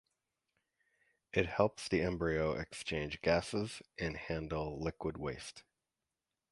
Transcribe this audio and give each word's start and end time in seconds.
It 1.31 1.45
helps 1.45 1.87
the 1.87 2.01
embryo 2.01 2.53
exchange 2.53 3.21
gases 3.21 3.83
and 3.99 4.17
handle 4.17 4.81
liquid 4.83 5.15
waste. 5.17 5.61